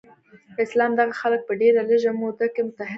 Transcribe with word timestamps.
اسلام 0.63 0.91
دغه 0.99 1.13
خلک 1.21 1.41
په 1.47 1.53
ډیره 1.61 1.81
لږه 1.89 2.11
موده 2.19 2.47
کې 2.53 2.61
متحد 2.65 2.77
کړل. 2.77 2.89